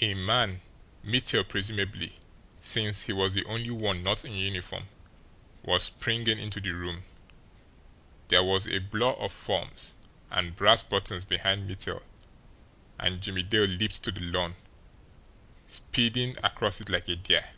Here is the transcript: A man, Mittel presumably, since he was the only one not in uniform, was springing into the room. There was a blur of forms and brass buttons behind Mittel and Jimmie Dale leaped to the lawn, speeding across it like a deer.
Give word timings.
A 0.00 0.12
man, 0.14 0.60
Mittel 1.04 1.44
presumably, 1.48 2.18
since 2.60 3.04
he 3.04 3.12
was 3.12 3.34
the 3.34 3.44
only 3.44 3.70
one 3.70 4.02
not 4.02 4.24
in 4.24 4.34
uniform, 4.34 4.88
was 5.62 5.84
springing 5.84 6.36
into 6.36 6.60
the 6.60 6.72
room. 6.72 7.04
There 8.26 8.42
was 8.42 8.66
a 8.66 8.80
blur 8.80 9.12
of 9.12 9.30
forms 9.30 9.94
and 10.32 10.56
brass 10.56 10.82
buttons 10.82 11.24
behind 11.24 11.68
Mittel 11.70 12.02
and 12.98 13.20
Jimmie 13.22 13.44
Dale 13.44 13.66
leaped 13.66 14.02
to 14.02 14.10
the 14.10 14.22
lawn, 14.22 14.56
speeding 15.68 16.34
across 16.42 16.80
it 16.80 16.90
like 16.90 17.06
a 17.08 17.14
deer. 17.14 17.48